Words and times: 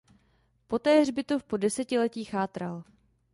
Poté 0.67 0.99
hřbitov 1.01 1.43
po 1.43 1.57
desetiletí 1.57 2.23
chátral. 2.25 2.83